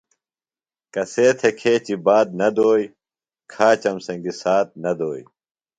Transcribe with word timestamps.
کسے 0.93 1.25
تھےۡ 1.39 1.55
کھیچیۡ 1.59 2.01
بات 2.05 2.27
نہ 2.39 2.47
دوئی, 2.55 2.85
کھاچم 3.51 3.97
سنگیۡ 4.05 4.37
ساتھ 4.41 4.71
نہ 4.83 4.91
دوئی 4.99 5.21